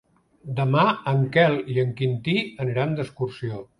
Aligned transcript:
Demà 0.59 0.85
en 1.11 1.21
Quel 1.37 1.57
i 1.75 1.77
en 1.83 1.93
Quintí 2.01 2.35
aniran 2.67 2.97
d'excursió. 3.01 3.65